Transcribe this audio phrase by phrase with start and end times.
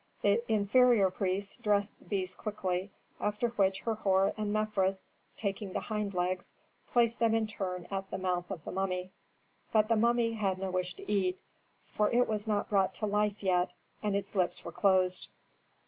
[0.23, 5.05] The inferior priests dressed the beasts quickly, after which Herhor and Mefres,
[5.37, 6.51] taking the hind legs,
[6.87, 9.11] placed them in turn at the mouth of the mummy.
[9.71, 11.39] But the mummy had no wish to eat,
[11.85, 15.27] for it was not brought to life yet, and its lips were closed.